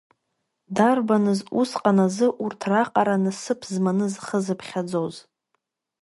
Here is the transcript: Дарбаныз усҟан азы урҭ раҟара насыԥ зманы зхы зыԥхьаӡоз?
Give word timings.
Дарбаныз 0.75 1.39
усҟан 1.59 1.97
азы 2.05 2.27
урҭ 2.43 2.61
раҟара 2.71 3.15
насыԥ 3.23 3.59
зманы 3.71 4.05
зхы 4.13 4.39
зыԥхьаӡоз? 4.45 5.15